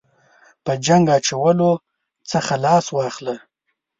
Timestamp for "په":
0.63-0.73